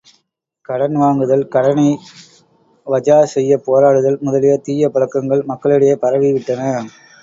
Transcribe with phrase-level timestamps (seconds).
[0.69, 1.85] கடன் வாங்குதல், கடனை
[2.87, 6.61] வஜா செய்யப் போராடுதல் முதலிய தீய பழக்கங்கள் மக்களிடையே பரவிவிட்டன!